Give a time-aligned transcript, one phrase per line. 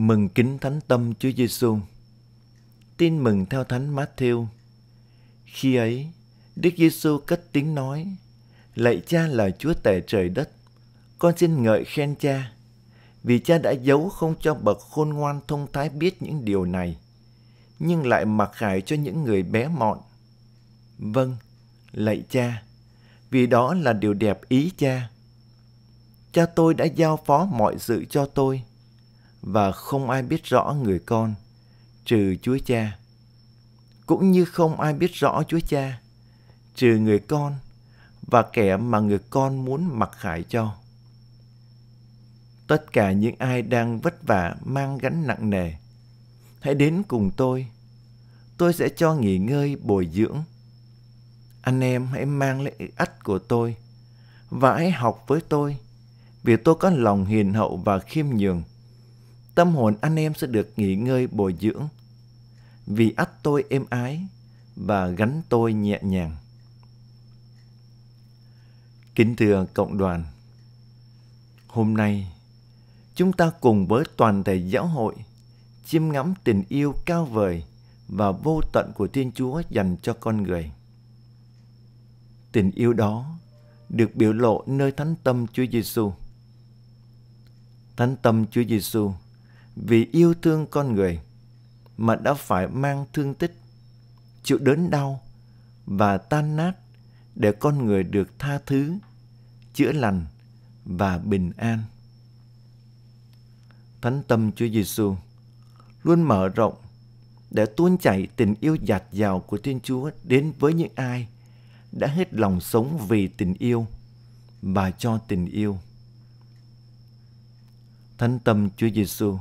[0.00, 1.78] Mừng kính thánh tâm Chúa Giêsu.
[2.96, 4.46] Tin mừng theo thánh Matthew.
[5.44, 6.06] Khi ấy,
[6.56, 8.16] Đức Giêsu cất tiếng nói:
[8.74, 10.50] Lạy Cha là Chúa tể trời đất,
[11.18, 12.52] con xin ngợi khen Cha,
[13.22, 16.96] vì Cha đã giấu không cho bậc khôn ngoan thông thái biết những điều này,
[17.78, 19.98] nhưng lại mặc khải cho những người bé mọn.
[20.98, 21.36] Vâng,
[21.92, 22.62] lạy Cha,
[23.30, 25.10] vì đó là điều đẹp ý Cha.
[26.32, 28.62] Cha tôi đã giao phó mọi sự cho tôi
[29.42, 31.34] và không ai biết rõ người con
[32.04, 32.98] trừ Chúa Cha.
[34.06, 36.00] Cũng như không ai biết rõ Chúa Cha
[36.74, 37.54] trừ người con
[38.22, 40.74] và kẻ mà người con muốn mặc khải cho.
[42.66, 45.72] Tất cả những ai đang vất vả mang gánh nặng nề,
[46.60, 47.66] hãy đến cùng tôi.
[48.56, 50.42] Tôi sẽ cho nghỉ ngơi bồi dưỡng.
[51.62, 53.76] Anh em hãy mang lấy ắt của tôi
[54.50, 55.76] và hãy học với tôi
[56.42, 58.62] vì tôi có lòng hiền hậu và khiêm nhường
[59.54, 61.88] tâm hồn anh em sẽ được nghỉ ngơi bồi dưỡng.
[62.86, 64.26] Vì ắt tôi êm ái
[64.76, 66.36] và gắn tôi nhẹ nhàng.
[69.14, 70.24] Kính thưa cộng đoàn,
[71.66, 72.32] hôm nay
[73.14, 75.14] chúng ta cùng với toàn thể giáo hội
[75.84, 77.64] chiêm ngắm tình yêu cao vời
[78.08, 80.72] và vô tận của Thiên Chúa dành cho con người.
[82.52, 83.38] Tình yêu đó
[83.88, 86.12] được biểu lộ nơi thánh tâm Chúa Giêsu.
[87.96, 89.12] Thánh tâm Chúa Giêsu
[89.76, 91.20] vì yêu thương con người
[91.96, 93.60] mà đã phải mang thương tích,
[94.42, 95.20] chịu đớn đau
[95.86, 96.72] và tan nát
[97.34, 98.94] để con người được tha thứ,
[99.74, 100.26] chữa lành
[100.84, 101.84] và bình an.
[104.02, 105.16] Thánh tâm Chúa Giêsu
[106.02, 106.74] luôn mở rộng
[107.50, 111.28] để tuôn chảy tình yêu dạt dào của Thiên Chúa đến với những ai
[111.92, 113.86] đã hết lòng sống vì tình yêu
[114.62, 115.78] và cho tình yêu.
[118.18, 119.38] Thánh tâm Chúa Giêsu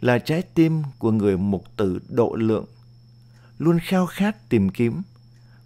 [0.00, 2.64] là trái tim của người mục tử độ lượng,
[3.58, 5.02] luôn khao khát tìm kiếm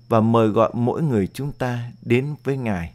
[0.08, 2.94] và mời gọi mỗi người chúng ta đến với Ngài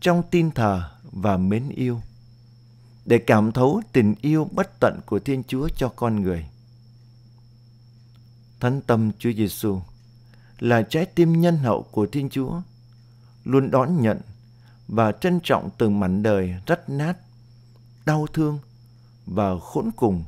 [0.00, 2.00] trong tin thờ và mến yêu
[3.04, 6.46] để cảm thấu tình yêu bất tận của Thiên Chúa cho con người.
[8.60, 9.80] Thánh tâm Chúa Giêsu
[10.58, 12.60] là trái tim nhân hậu của Thiên Chúa,
[13.44, 14.20] luôn đón nhận
[14.88, 17.16] và trân trọng từng mảnh đời rách nát,
[18.06, 18.58] đau thương
[19.26, 20.24] và khốn cùng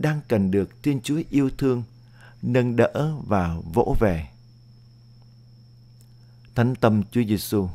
[0.00, 1.82] đang cần được Thiên Chúa yêu thương,
[2.42, 4.28] nâng đỡ và vỗ về.
[6.54, 7.68] Thánh tâm Chúa Giêsu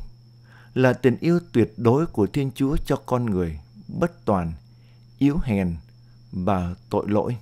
[0.74, 4.52] là tình yêu tuyệt đối của Thiên Chúa cho con người bất toàn,
[5.18, 5.76] yếu hèn
[6.32, 7.36] và tội lỗi.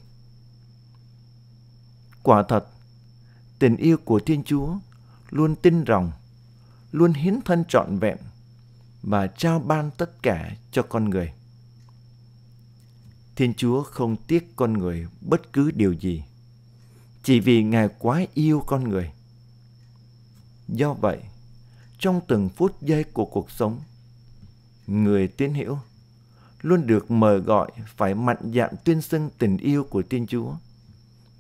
[2.23, 2.67] Quả thật,
[3.59, 4.77] tình yêu của Thiên Chúa
[5.31, 6.11] luôn tin rằng,
[6.93, 8.17] luôn hiến thân trọn vẹn
[9.03, 11.33] và trao ban tất cả cho con người.
[13.37, 16.25] Thiên Chúa không tiếc con người bất cứ điều gì,
[17.23, 19.13] chỉ vì Ngài quá yêu con người.
[20.69, 21.19] Do vậy,
[21.99, 23.81] trong từng phút giây của cuộc sống,
[24.87, 25.79] người tín hữu
[26.63, 30.53] luôn được mời gọi phải mạnh dạn tuyên xưng tình yêu của Thiên Chúa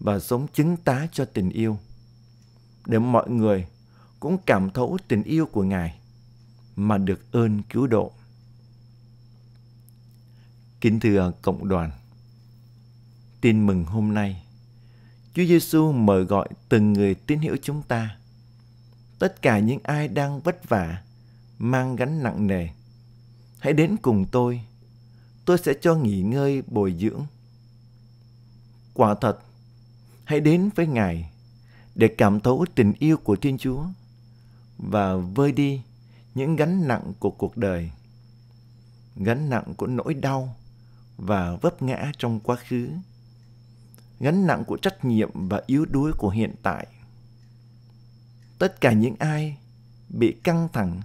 [0.00, 1.78] và sống chứng tá cho tình yêu,
[2.87, 3.66] để mọi người
[4.21, 5.99] cũng cảm thấu tình yêu của Ngài
[6.76, 8.12] mà được ơn cứu độ.
[10.84, 11.91] Kính thưa cộng đoàn,
[13.41, 14.43] tin mừng hôm nay,
[15.34, 18.17] Chúa Giêsu mời gọi từng người tín hữu chúng ta,
[19.19, 21.03] tất cả những ai đang vất vả,
[21.59, 22.69] mang gánh nặng nề,
[23.59, 24.61] hãy đến cùng tôi,
[25.44, 27.27] tôi sẽ cho nghỉ ngơi bồi dưỡng.
[28.94, 29.39] Quả thật,
[30.25, 31.31] hãy đến với Ngài
[31.94, 33.84] để cảm thấu tình yêu của Thiên Chúa
[34.78, 35.83] và vơi đi
[36.34, 37.91] những gánh nặng của cuộc đời,
[39.17, 40.56] gánh nặng của nỗi đau,
[41.17, 42.91] và vấp ngã trong quá khứ,
[44.21, 46.87] gánh nặng của trách nhiệm và yếu đuối của hiện tại.
[48.59, 49.59] Tất cả những ai
[50.09, 51.01] bị căng thẳng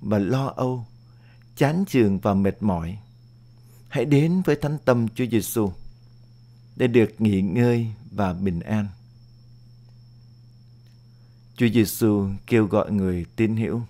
[0.00, 0.86] và lo âu,
[1.56, 2.98] chán chường và mệt mỏi,
[3.88, 5.72] hãy đến với thánh tâm Chúa Giêsu
[6.76, 8.88] để được nghỉ ngơi và bình an.
[11.56, 13.82] Chúa Giêsu kêu gọi người tín hữu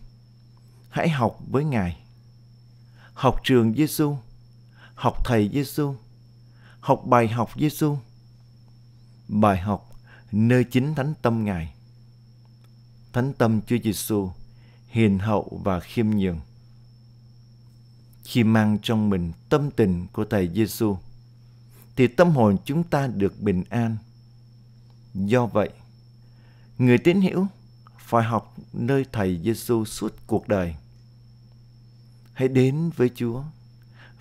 [0.91, 1.97] hãy học với Ngài.
[3.15, 4.17] Học trường Giêsu
[5.01, 5.95] học thầy Giêsu,
[6.81, 7.99] học bài học Giêsu,
[9.29, 9.91] bài học
[10.33, 11.75] nơi chính thánh tâm Ngài.
[13.13, 14.31] Thánh tâm Chúa Giêsu
[14.89, 16.41] hiền hậu và khiêm nhường.
[18.25, 20.97] Khi mang trong mình tâm tình của thầy Giêsu,
[21.97, 23.97] thì tâm hồn chúng ta được bình an.
[25.15, 25.71] Do vậy,
[26.79, 27.47] người tín hữu
[27.99, 30.75] phải học nơi thầy Giêsu suốt cuộc đời.
[32.33, 33.43] Hãy đến với Chúa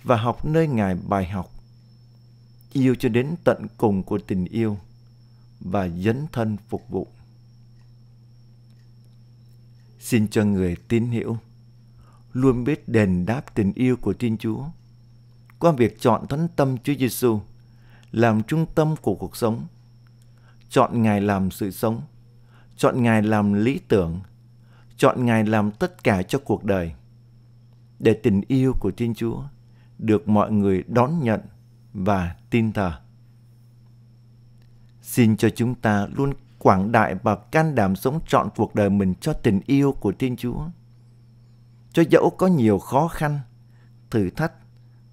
[0.04, 1.50] và học nơi Ngài bài học.
[2.72, 4.78] yêu cho đến tận cùng của tình yêu
[5.60, 7.06] và dấn thân phục vụ.
[9.98, 11.38] Xin cho người tín hiểu
[12.32, 14.64] luôn biết đền đáp tình yêu của Thiên Chúa
[15.58, 17.40] qua việc chọn thánh tâm Chúa Giêsu
[18.12, 19.66] làm trung tâm của cuộc sống,
[20.70, 22.02] chọn Ngài làm sự sống,
[22.76, 24.20] chọn Ngài làm lý tưởng,
[24.96, 26.92] chọn Ngài làm tất cả cho cuộc đời,
[27.98, 29.42] để tình yêu của Thiên Chúa
[30.00, 31.40] được mọi người đón nhận
[31.92, 32.92] và tin thờ.
[35.02, 39.14] Xin cho chúng ta luôn quảng đại và can đảm sống trọn cuộc đời mình
[39.20, 40.64] cho tình yêu của Thiên Chúa.
[41.92, 43.38] Cho dẫu có nhiều khó khăn,
[44.10, 44.52] thử thách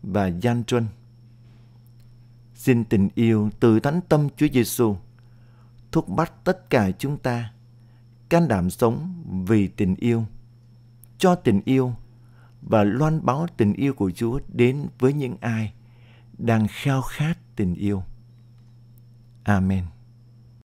[0.04, 0.88] và gian truân.
[2.54, 4.96] Xin tình yêu từ thánh tâm Chúa Giêsu
[5.92, 7.52] thúc bắt tất cả chúng ta
[8.30, 9.14] can đảm sống
[9.48, 10.24] vì tình yêu,
[11.18, 11.94] cho tình yêu
[12.62, 15.74] và loan báo tình yêu của Chúa đến với những ai
[16.38, 18.04] đang khao khát tình yêu.
[19.44, 19.84] Amen.